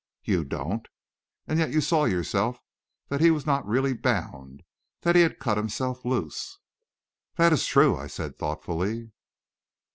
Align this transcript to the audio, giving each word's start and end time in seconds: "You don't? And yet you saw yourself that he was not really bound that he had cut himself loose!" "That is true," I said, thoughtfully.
"You 0.23 0.43
don't? 0.43 0.87
And 1.47 1.59
yet 1.59 1.69
you 1.69 1.79
saw 1.79 2.05
yourself 2.05 2.57
that 3.09 3.21
he 3.21 3.29
was 3.29 3.45
not 3.45 3.67
really 3.67 3.93
bound 3.93 4.63
that 5.01 5.15
he 5.15 5.21
had 5.21 5.37
cut 5.37 5.57
himself 5.57 6.03
loose!" 6.03 6.57
"That 7.35 7.53
is 7.53 7.67
true," 7.67 7.95
I 7.95 8.07
said, 8.07 8.35
thoughtfully. 8.39 9.11